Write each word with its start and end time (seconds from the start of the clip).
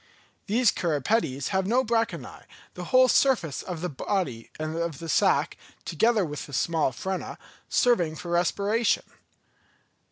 These 0.47 0.71
cirripedes 0.71 1.49
have 1.49 1.67
no 1.67 1.85
branchiæ, 1.85 2.45
the 2.73 2.85
whole 2.85 3.07
surface 3.07 3.61
of 3.61 3.81
the 3.81 3.89
body 3.89 4.49
and 4.59 4.75
of 4.75 4.97
the 4.97 5.07
sack, 5.07 5.57
together 5.85 6.25
with 6.25 6.47
the 6.47 6.53
small 6.53 6.91
frena, 6.91 7.37
serving 7.69 8.15
for 8.15 8.31
respiration. 8.31 9.03